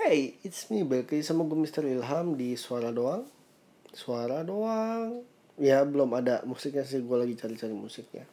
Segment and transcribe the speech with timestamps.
[0.00, 1.84] Hey, it's me lagi sama gue Mr.
[1.84, 3.28] Ilham di Suara Doang.
[3.92, 5.20] Suara Doang.
[5.60, 8.24] Ya belum ada musiknya sih, gue lagi cari-cari musiknya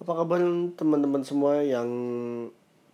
[0.00, 0.40] Apa kabar
[0.80, 1.92] teman-teman semua yang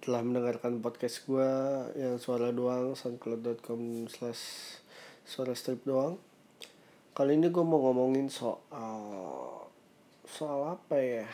[0.03, 1.51] telah mendengarkan podcast gue
[1.95, 4.83] Yang Suara Doang, soundcloud.com slash
[5.23, 6.19] suara strip doang?
[7.15, 9.71] Kali ini gue mau ngomongin soal
[10.27, 11.31] Soal apa ya?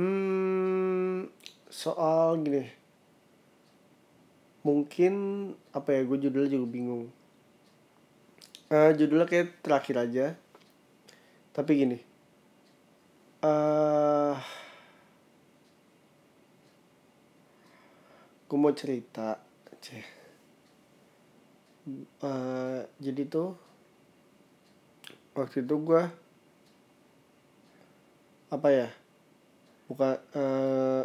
[0.00, 1.28] Hmm,
[1.68, 2.81] soal gini
[4.62, 5.12] mungkin
[5.74, 7.10] apa ya gue judulnya juga bingung.
[8.72, 10.26] Uh, judulnya kayak terakhir aja.
[11.52, 11.98] Tapi gini.
[13.42, 14.38] Uh,
[18.46, 19.42] gue mau cerita.
[19.82, 20.06] Ceh.
[22.22, 23.58] Uh, jadi tuh
[25.34, 26.02] waktu itu gue
[28.52, 28.88] apa ya
[29.88, 31.02] buka uh,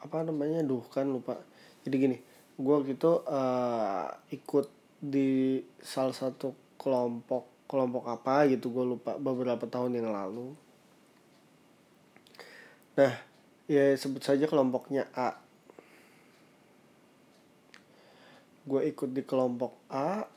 [0.00, 1.40] apa namanya duh kan lupa
[1.86, 2.16] jadi gini
[2.60, 4.68] gue gitu uh, ikut
[5.00, 10.52] di salah satu kelompok kelompok apa gitu gue lupa beberapa tahun yang lalu.
[13.00, 13.14] Nah
[13.64, 15.40] ya sebut saja kelompoknya A.
[18.68, 20.28] Gue ikut di kelompok A.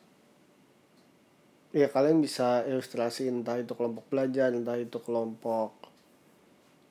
[1.74, 5.74] Ya kalian bisa ilustrasi entah itu kelompok belajar entah itu kelompok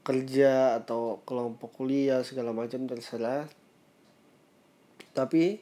[0.03, 3.47] kerja atau kelompok kuliah segala macam terserah
[5.13, 5.61] tapi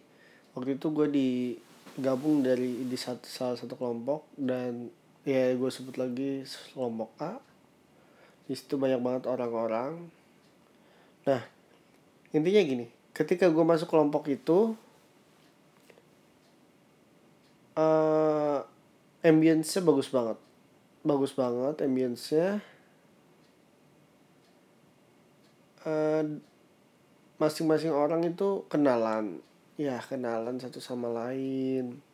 [0.55, 4.91] waktu itu gue digabung dari di satu, salah satu kelompok dan
[5.27, 6.43] ya gue sebut lagi
[6.75, 7.39] kelompok A.
[8.51, 10.11] Di situ banyak banget orang-orang.
[11.27, 11.43] Nah
[12.31, 14.79] intinya gini ketika gue masuk kelompok itu
[17.75, 18.63] uh,
[19.21, 20.39] ambience-nya bagus banget.
[21.03, 22.61] Bagus banget ambience-nya.
[25.81, 26.23] Eh,
[27.41, 29.41] masing-masing orang itu kenalan.
[29.81, 32.05] Ya kenalan satu sama lain.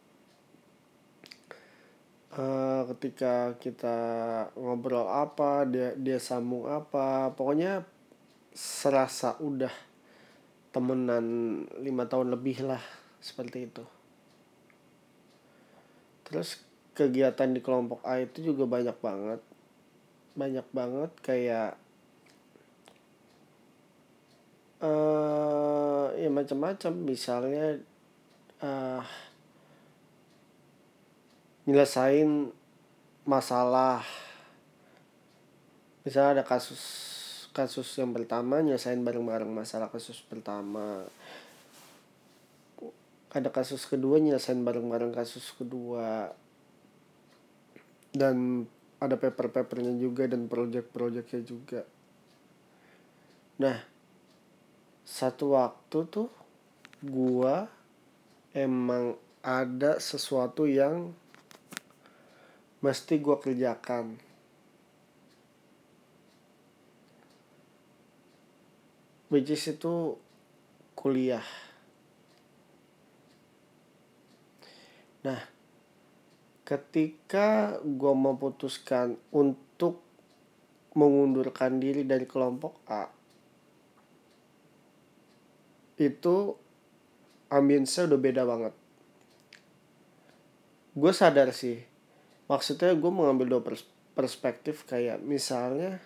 [2.30, 3.98] Uh, ketika kita
[4.54, 7.80] ngobrol apa dia dia sambung apa pokoknya
[8.52, 9.72] serasa udah
[10.68, 11.24] temenan
[11.80, 12.82] lima tahun lebih lah
[13.18, 13.84] seperti itu.
[16.28, 16.60] Terus
[16.94, 19.40] kegiatan di kelompok A itu juga banyak banget.
[20.36, 21.80] Banyak banget kayak
[24.82, 26.92] uh, ya macam-macam.
[26.92, 27.80] Misalnya
[28.60, 29.02] uh,
[31.66, 32.50] nyelesain
[33.26, 34.02] masalah.
[36.06, 36.82] Misalnya ada kasus
[37.56, 41.08] kasus yang pertama nyelesain bareng-bareng masalah kasus pertama.
[43.32, 46.32] Ada kasus kedua nyelesain bareng-bareng kasus kedua.
[48.16, 48.64] Dan
[48.96, 51.84] ada paper-papernya juga dan project-projectnya juga.
[53.60, 53.95] Nah
[55.06, 56.26] satu waktu tuh
[56.98, 57.70] gua
[58.50, 61.14] emang ada sesuatu yang
[62.82, 64.18] mesti gua kerjakan.
[69.30, 70.18] Which is itu
[70.98, 71.46] kuliah.
[75.22, 75.38] Nah
[76.66, 80.02] ketika gua memutuskan untuk
[80.98, 83.15] mengundurkan diri dari kelompok A
[85.96, 86.56] itu
[87.48, 88.74] ambience udah beda banget.
[90.96, 91.96] Gue sadar sih
[92.46, 93.62] maksudnya gue mengambil dua
[94.14, 95.98] perspektif kayak misalnya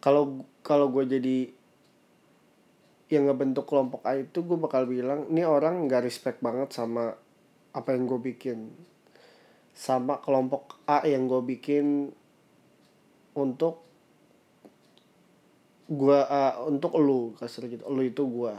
[0.00, 1.38] kalau kalau gue jadi
[3.10, 7.18] yang ngebentuk kelompok A itu gue bakal bilang ini orang nggak respect banget sama
[7.74, 8.70] apa yang gue bikin.
[9.74, 12.14] Sama kelompok A yang gue bikin
[13.34, 13.82] untuk
[15.90, 17.82] gua uh, untuk lu kasar gitu.
[17.90, 18.54] Lu itu gua.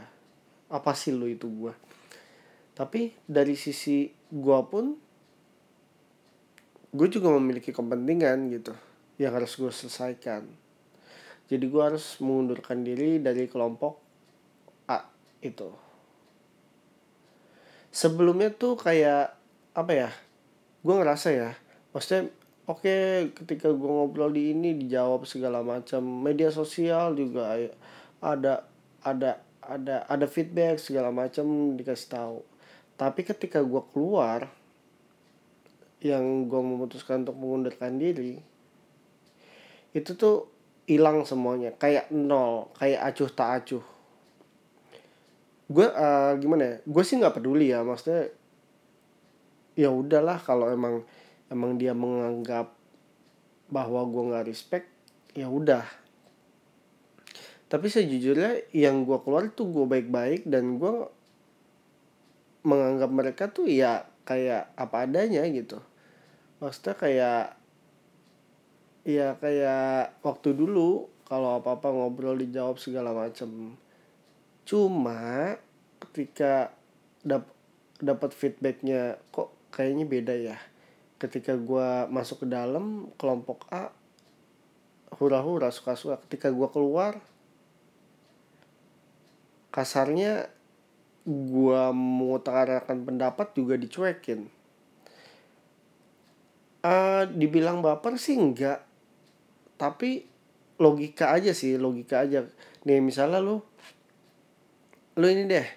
[0.68, 1.72] Apa sih lu itu gua?
[2.76, 4.96] Tapi dari sisi gua pun
[6.92, 8.76] gue juga memiliki kepentingan gitu
[9.16, 10.44] yang harus gue selesaikan.
[11.48, 13.96] Jadi gue harus mengundurkan diri dari kelompok
[14.92, 15.08] A
[15.40, 15.72] itu.
[17.92, 19.36] Sebelumnya tuh kayak
[19.72, 20.10] apa ya
[20.84, 21.50] gue ngerasa ya
[21.96, 22.28] maksudnya
[22.66, 22.94] oke
[23.34, 26.02] ketika gue ngobrol di ini dijawab segala macam.
[26.02, 27.58] Media sosial juga
[28.22, 28.66] ada
[29.02, 32.38] ada ada ada feedback segala macam dikasih tahu.
[32.98, 34.50] Tapi ketika gue keluar
[36.02, 38.42] yang gue memutuskan untuk mengundurkan diri
[39.94, 40.50] itu tuh
[40.86, 41.74] hilang semuanya.
[41.78, 43.84] Kayak nol kayak acuh tak acuh.
[45.72, 46.74] Gue uh, gimana ya?
[46.84, 48.28] Gue sih nggak peduli ya maksudnya
[49.72, 51.00] ya udahlah kalau emang
[51.52, 52.72] emang dia menganggap
[53.68, 54.88] bahwa gue nggak respect
[55.36, 55.84] ya udah.
[57.68, 61.08] Tapi sejujurnya yang gue keluar tuh gue baik-baik dan gue
[62.64, 65.80] menganggap mereka tuh ya kayak apa adanya gitu.
[66.60, 67.44] Maksudnya kayak
[69.02, 73.76] ya kayak waktu dulu kalau apa apa ngobrol dijawab segala macem.
[74.68, 75.56] Cuma
[76.00, 76.76] ketika
[77.24, 77.48] dap
[78.02, 80.58] dapat feedbacknya kok kayaknya beda ya
[81.22, 83.94] ketika gue masuk ke dalam kelompok A
[85.14, 86.18] hura-hura suka-suka.
[86.26, 87.22] Ketika gue keluar
[89.70, 90.50] kasarnya
[91.22, 94.50] gue mengutarakan pendapat juga dicuekin.
[96.82, 98.82] Uh, dibilang baper sih enggak.
[99.78, 100.26] Tapi
[100.82, 102.42] logika aja sih logika aja.
[102.82, 103.62] Nih misalnya lu
[105.14, 105.68] lu ini deh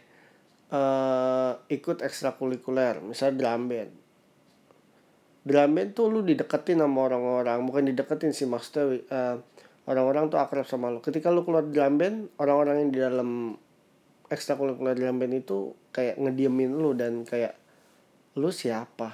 [0.71, 4.04] uh, ikut ekstrakurikuler misalnya drum band
[5.45, 9.37] drum band tuh lu dideketin sama orang-orang bukan dideketin sih maksudnya uh,
[9.85, 10.99] orang-orang tuh akrab sama lu.
[10.99, 13.29] Ketika lu keluar drum band orang-orang yang di dalam
[14.27, 17.53] ekstrakurikuler drum band itu kayak ngediemin lu dan kayak
[18.33, 19.13] lu siapa?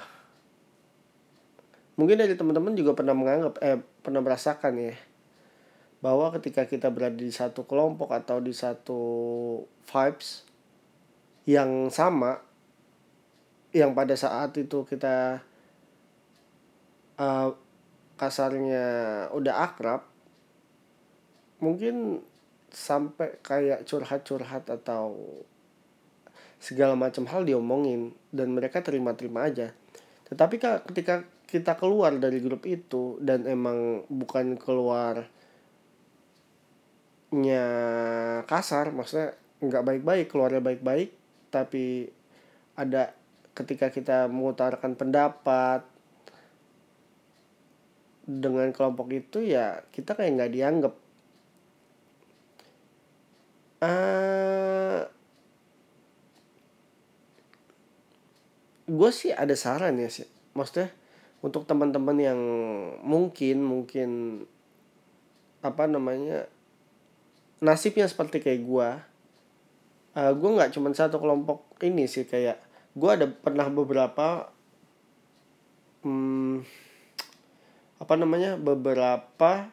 [1.99, 4.95] Mungkin dari teman-teman juga pernah menganggap eh pernah merasakan ya
[6.01, 9.01] bahwa ketika kita berada di satu kelompok atau di satu
[9.85, 10.49] vibes
[11.45, 12.41] yang sama
[13.69, 15.45] yang pada saat itu kita
[17.21, 17.53] uh,
[18.17, 18.85] kasarnya
[19.33, 20.01] udah akrab
[21.61, 22.25] mungkin
[22.73, 25.13] sampai kayak curhat-curhat atau
[26.61, 29.73] segala macam hal diomongin dan mereka terima-terima aja.
[30.29, 35.27] Tetapi ketika kita keluar dari grup itu dan emang bukan keluarnya
[38.47, 41.11] kasar maksudnya nggak baik-baik keluarnya baik-baik
[41.51, 42.07] tapi
[42.79, 43.11] ada
[43.51, 45.83] ketika kita mengutarakan pendapat
[48.39, 50.93] dengan kelompok itu ya kita kayak nggak dianggap.
[53.81, 55.01] Uh,
[58.87, 60.29] gue sih ada saran ya sih.
[60.55, 60.93] Maksudnya
[61.41, 62.39] untuk teman-teman yang
[63.01, 64.09] mungkin mungkin
[65.61, 66.45] apa namanya
[67.61, 68.89] nasibnya seperti kayak gue
[70.17, 72.57] uh, gue nggak cuma satu kelompok ini sih kayak
[72.97, 74.49] gue ada pernah beberapa
[76.03, 76.65] hmm,
[78.01, 79.69] apa namanya beberapa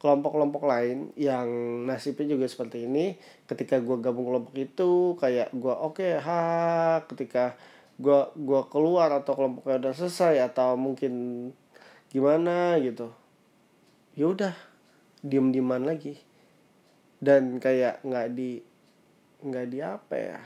[0.00, 1.46] kelompok-kelompok lain yang
[1.84, 3.14] nasibnya juga seperti ini.
[3.44, 7.54] Ketika gue gabung kelompok itu kayak gue oke okay, ha ketika
[8.00, 11.12] gua gua keluar atau kelompoknya udah selesai atau mungkin
[12.08, 13.12] gimana gitu
[14.16, 14.54] ya udah
[15.20, 16.16] diem dieman lagi.
[17.22, 18.58] Dan kayak nggak di
[19.44, 20.38] nggak di apa ya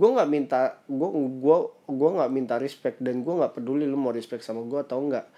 [0.00, 1.08] gue nggak minta gue
[1.42, 1.58] gue
[1.90, 5.28] gue nggak minta respect dan gue nggak peduli lu mau respect sama gue atau enggak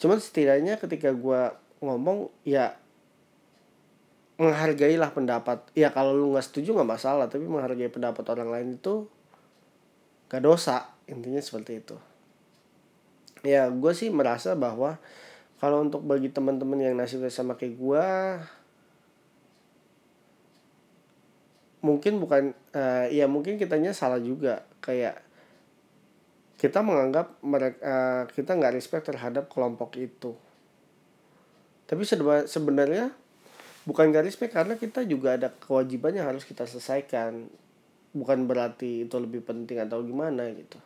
[0.00, 1.52] cuman setidaknya ketika gue
[1.84, 2.80] ngomong ya
[4.40, 5.68] menghargailah pendapat.
[5.76, 9.04] Ya kalau lu nggak setuju nggak masalah tapi menghargai pendapat orang lain itu
[10.32, 10.88] gak dosa.
[11.04, 11.96] Intinya seperti itu.
[13.44, 14.96] Ya gue sih merasa bahwa
[15.60, 18.06] kalau untuk bagi teman-teman yang nasibnya sama kayak gue
[21.84, 24.64] mungkin bukan uh, ya mungkin kitanya salah juga.
[24.80, 25.20] Kayak
[26.60, 30.36] kita menganggap mereka uh, kita nggak respect terhadap kelompok itu.
[31.88, 32.04] Tapi
[32.46, 33.10] sebenarnya
[33.82, 37.50] bukan gak respect karena kita juga ada kewajiban yang harus kita selesaikan.
[38.14, 40.78] Bukan berarti itu lebih penting atau gimana gitu.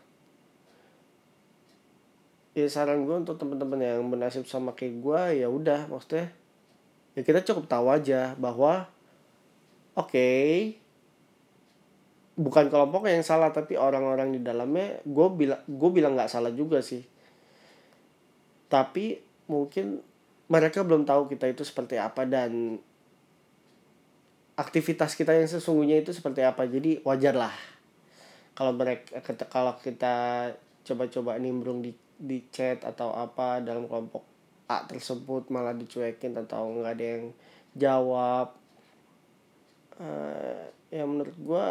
[2.57, 6.31] Ya saran gue untuk teman-teman yang bernasib sama kayak gue ya udah maksudnya
[7.19, 8.87] ya kita cukup tahu aja bahwa
[9.99, 10.79] oke okay,
[12.35, 16.83] bukan kelompok yang salah tapi orang-orang di dalamnya gue bilang gue bilang nggak salah juga
[16.83, 17.03] sih.
[18.69, 20.03] Tapi mungkin
[20.51, 22.79] mereka belum tahu kita itu seperti apa dan
[24.55, 26.67] aktivitas kita yang sesungguhnya itu seperti apa.
[26.67, 27.55] Jadi wajar lah
[28.55, 29.19] kalau mereka
[29.51, 30.49] kalau kita
[30.87, 34.23] coba-coba nimbrung di di chat atau apa dalam kelompok
[34.65, 37.25] A tersebut malah dicuekin atau nggak ada yang
[37.77, 38.57] jawab.
[39.95, 41.67] Uh, ya menurut gue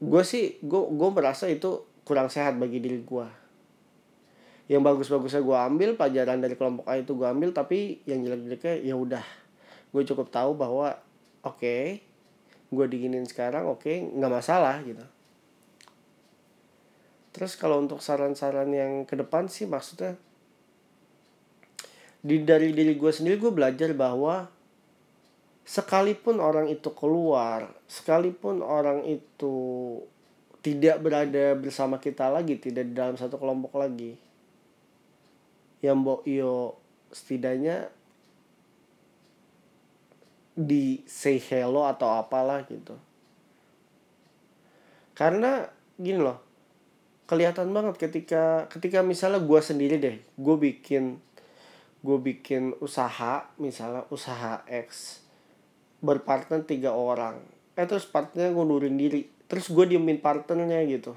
[0.00, 3.26] gue sih gue gue merasa itu kurang sehat bagi diri gue
[4.70, 8.94] yang bagus-bagusnya gue ambil pelajaran dari kelompok A itu gue ambil tapi yang jelek-jeleknya ya
[8.94, 9.26] udah.
[9.90, 10.94] Gue cukup tahu bahwa
[11.42, 12.06] oke okay,
[12.70, 15.02] gue diginin sekarang oke okay, nggak masalah gitu.
[17.34, 20.14] Terus kalau untuk saran-saran yang ke depan sih maksudnya
[22.22, 24.54] di dari diri gue sendiri gue belajar bahwa
[25.64, 29.56] sekalipun orang itu keluar sekalipun orang itu
[30.60, 34.20] tidak berada bersama kita lagi tidak di dalam satu kelompok lagi
[35.80, 36.76] yang mbok iyo
[37.08, 37.88] setidaknya
[40.52, 42.92] di say hello atau apalah gitu.
[45.16, 45.64] Karena
[45.96, 46.50] gini loh
[47.24, 51.22] kelihatan banget ketika ketika misalnya gue sendiri deh gue bikin
[52.02, 55.22] gue bikin usaha misalnya usaha X
[56.00, 57.40] berpartner tiga orang.
[57.76, 59.28] Eh terus partnernya ngundurin diri.
[59.46, 61.16] Terus gue diemin partnernya gitu.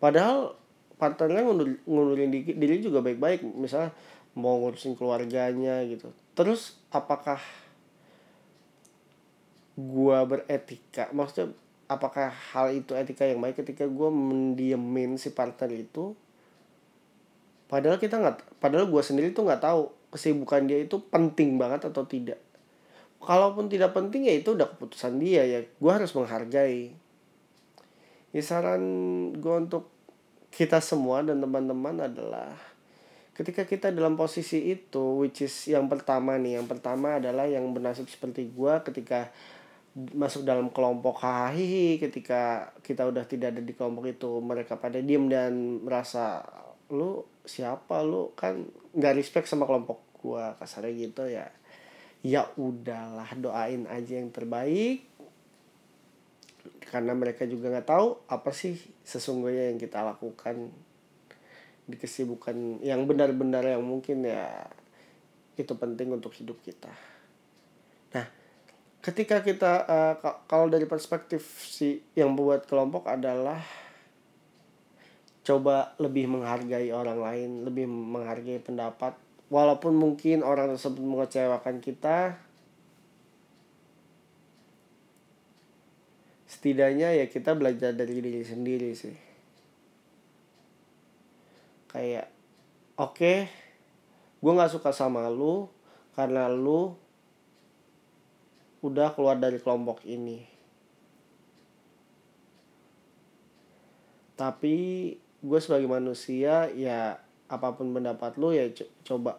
[0.00, 0.56] Padahal
[0.96, 3.44] partnernya ngundur, ngundurin diri juga baik-baik.
[3.44, 3.92] Misalnya
[4.32, 6.10] mau ngurusin keluarganya gitu.
[6.32, 7.38] Terus apakah
[9.76, 11.12] gue beretika?
[11.12, 11.52] Maksudnya
[11.88, 16.16] apakah hal itu etika yang baik ketika gue mendiemin si partner itu?
[17.68, 22.04] Padahal kita nggak padahal gue sendiri tuh nggak tahu kesibukan dia itu penting banget atau
[22.04, 22.36] tidak
[23.22, 26.92] kalaupun tidak penting ya itu udah keputusan dia ya gue harus menghargai.
[28.32, 28.82] Ya saran
[29.38, 29.92] gue untuk
[30.52, 32.52] kita semua dan teman-teman adalah
[33.32, 38.04] ketika kita dalam posisi itu which is yang pertama nih yang pertama adalah yang bernasib
[38.04, 39.32] seperti gue ketika
[40.12, 45.28] masuk dalam kelompok hahihi ketika kita udah tidak ada di kelompok itu mereka pada diem
[45.28, 46.44] dan merasa
[46.92, 48.04] lu siapa?
[48.04, 50.56] Lu kan nggak respect sama kelompok gua.
[50.60, 51.48] Kasarnya gitu ya
[52.22, 55.04] ya udahlah doain aja yang terbaik.
[56.86, 60.70] Karena mereka juga nggak tahu apa sih sesungguhnya yang kita lakukan
[61.82, 64.70] di kesibukan yang benar-benar yang mungkin ya
[65.58, 66.92] itu penting untuk hidup kita.
[68.14, 68.26] Nah
[69.02, 70.14] ketika kita uh,
[70.46, 73.58] kalau dari perspektif si yang buat kelompok adalah
[75.42, 79.18] coba lebih menghargai orang lain lebih menghargai pendapat
[79.52, 82.40] walaupun mungkin orang tersebut mengecewakan kita
[86.48, 89.12] setidaknya ya kita belajar dari diri sendiri sih.
[91.92, 92.32] Kayak
[92.96, 93.38] oke okay,
[94.40, 95.68] gue nggak suka sama lu
[96.16, 96.96] karena lu
[98.80, 100.48] udah keluar dari kelompok ini.
[104.32, 104.76] Tapi
[105.44, 107.20] gue sebagai manusia ya
[107.52, 108.64] apa pun pendapat lu ya
[109.04, 109.36] coba.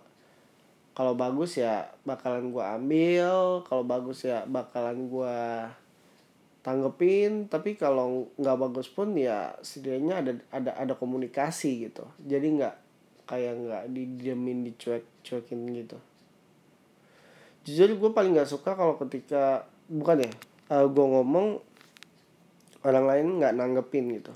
[0.94, 3.66] Kalau bagus ya bakalan gue ambil.
[3.66, 5.38] Kalau bagus ya bakalan gue
[6.62, 7.50] tanggepin.
[7.50, 12.06] Tapi kalau nggak bagus pun ya setidaknya ada ada ada komunikasi gitu.
[12.22, 12.76] Jadi nggak
[13.26, 15.98] kayak nggak didiemin dicuek cuekin gitu.
[17.66, 20.32] Jujur gue paling nggak suka kalau ketika bukan ya
[20.70, 21.48] uh, eh, gue ngomong
[22.86, 24.34] orang lain nggak nanggepin gitu.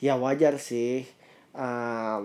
[0.00, 1.04] Ya wajar sih
[1.56, 2.20] uh,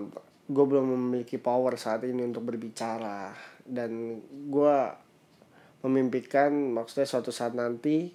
[0.48, 3.32] gue belum memiliki power saat ini untuk berbicara.
[3.64, 4.76] Dan gue
[5.84, 8.10] memimpikan maksudnya suatu saat nanti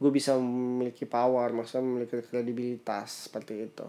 [0.00, 3.88] gue bisa memiliki power maksudnya memiliki kredibilitas seperti itu.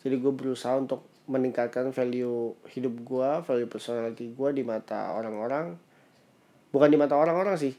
[0.00, 5.78] Jadi gue berusaha untuk meningkatkan value hidup gue value personality gue di mata orang-orang.
[6.70, 7.74] Bukan di mata orang-orang sih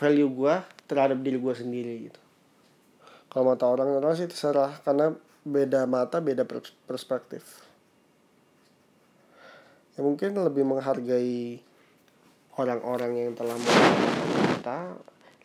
[0.00, 0.54] value gue
[0.88, 2.20] terhadap diri gue sendiri gitu.
[3.28, 5.12] Kalau mata orang-orang sih terserah karena
[5.44, 6.44] beda mata beda
[6.84, 7.64] perspektif.
[9.96, 11.60] Ya mungkin lebih menghargai
[12.56, 14.78] orang-orang yang telah menghargai kita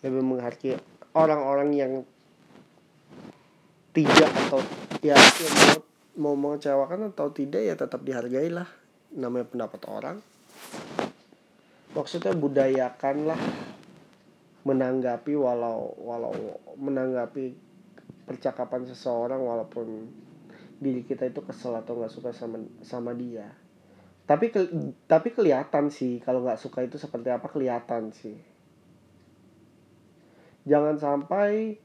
[0.03, 0.75] lebih menghargai
[1.15, 1.91] orang-orang yang
[3.95, 4.59] tidak atau
[4.99, 5.79] ya yang mau,
[6.19, 8.67] mau mengecewakan atau tidak ya tetap dihargai lah
[9.15, 10.17] namanya pendapat orang.
[11.95, 13.39] Maksudnya budayakanlah
[14.67, 16.35] menanggapi walau walau
[16.75, 17.64] menanggapi
[18.25, 20.09] percakapan seseorang walaupun
[20.81, 23.47] diri kita itu kesel atau nggak suka sama sama dia.
[24.25, 24.61] Tapi ke,
[25.05, 28.35] tapi kelihatan sih kalau nggak suka itu seperti apa kelihatan sih.
[30.65, 31.77] Jangan sampai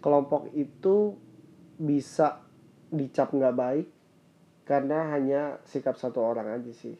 [0.00, 1.20] kelompok itu
[1.76, 2.40] bisa
[2.88, 3.88] dicap nggak baik
[4.64, 6.96] karena hanya sikap satu orang aja sih.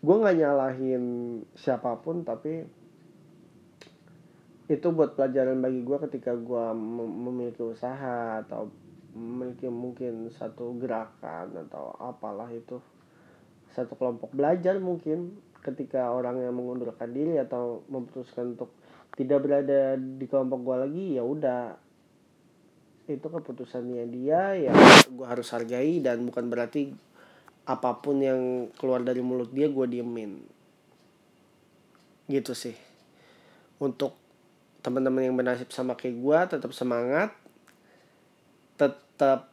[0.00, 1.04] Gue nggak nyalahin
[1.52, 2.64] siapa pun tapi
[4.64, 8.72] itu buat pelajaran bagi gue ketika gue memiliki usaha atau
[9.12, 12.80] memiliki mungkin satu gerakan atau apalah itu.
[13.76, 18.72] Satu kelompok belajar mungkin ketika orang yang mengundurkan diri atau memutuskan untuk
[19.14, 21.76] tidak berada di kelompok gue lagi ya udah.
[23.04, 24.72] Itu keputusannya dia ya
[25.12, 26.88] gue harus hargai dan bukan berarti
[27.68, 30.40] apa pun yang keluar dari mulut dia gue diemin.
[32.32, 32.72] Gitu sih.
[33.84, 34.23] Untuk
[34.84, 37.32] teman-teman yang bernasib sama kayak gue tetap semangat
[38.76, 39.48] tetap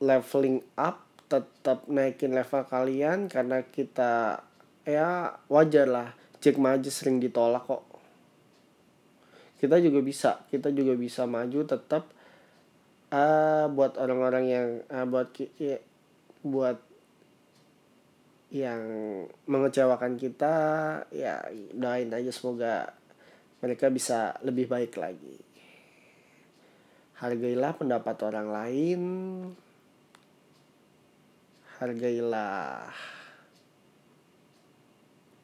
[0.00, 4.42] leveling up tetap naikin level kalian karena kita
[4.82, 6.08] ya wajar lah.
[6.42, 7.84] Jack maju sering ditolak kok.
[9.62, 12.10] Kita juga bisa kita juga bisa maju tetap
[13.14, 15.30] uh, buat orang-orang yang uh, buat
[15.60, 15.78] ya,
[16.42, 16.80] buat
[18.50, 18.82] yang
[19.46, 20.54] mengecewakan kita
[21.14, 21.38] ya
[21.70, 22.98] doain aja semoga
[23.60, 25.36] mereka bisa lebih baik lagi.
[27.20, 29.00] Hargailah pendapat orang lain.
[31.76, 32.88] Hargailah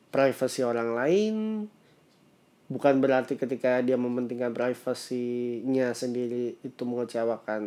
[0.08, 1.36] privasi orang lain.
[2.66, 7.62] Bukan berarti ketika dia mementingkan privasinya sendiri itu mengecewakan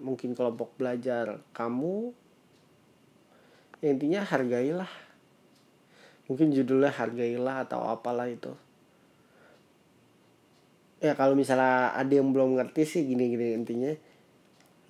[0.00, 2.16] mungkin kelompok belajar kamu.
[3.84, 4.88] Ya, intinya hargailah.
[6.32, 8.56] Mungkin judulnya hargailah atau apalah itu
[11.00, 13.92] ya kalau misalnya ada yang belum ngerti sih gini-gini intinya.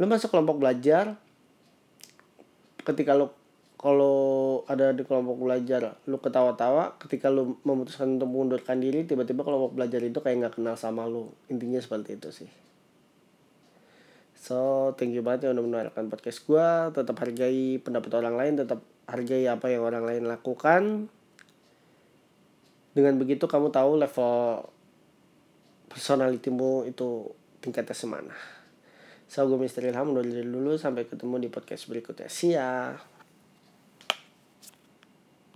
[0.03, 1.17] Lu masuk kelompok belajar
[2.83, 3.31] ketika lu
[3.81, 9.73] kalau ada di kelompok belajar lu ketawa-tawa ketika lu memutuskan untuk mengundurkan diri tiba-tiba kelompok
[9.73, 11.33] belajar itu kayak nggak kenal sama lu.
[11.49, 12.51] Intinya seperti itu sih.
[14.41, 18.81] So thank you banget ya udah mendengarkan podcast gue tetap hargai pendapat orang lain tetap
[19.05, 21.13] hargai apa yang orang lain lakukan.
[22.91, 24.67] Dengan begitu kamu tahu level
[25.91, 28.35] personalitimu itu tingkatnya semana
[29.31, 32.27] so gue Misteri Ilham dulu sampai ketemu di podcast berikutnya.
[32.43, 32.99] Ya